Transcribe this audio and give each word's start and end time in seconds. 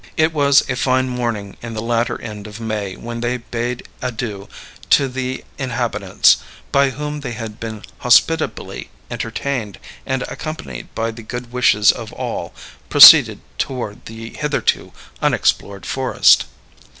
It 0.17 0.33
was 0.33 0.67
a 0.67 0.75
fine 0.75 1.07
morning 1.07 1.57
in 1.61 1.75
the 1.75 1.79
latter 1.83 2.19
end 2.19 2.47
of 2.47 2.59
May 2.59 2.95
when 2.95 3.19
they 3.21 3.37
bade 3.37 3.87
adieu 4.01 4.49
to 4.89 5.07
the 5.07 5.43
inhabitants, 5.59 6.37
by 6.71 6.89
whom 6.89 7.19
they 7.19 7.33
had 7.33 7.59
been 7.59 7.83
hospitably 7.99 8.89
entertained, 9.11 9.77
and, 10.03 10.23
accompanied 10.23 10.89
by 10.95 11.11
the 11.11 11.21
good 11.21 11.51
wishes 11.53 11.91
of 11.91 12.11
all, 12.13 12.51
proceeded 12.89 13.41
toward 13.59 14.03
the 14.07 14.31
hitherto 14.31 14.91
unexplored 15.21 15.85
forest. 15.85 16.45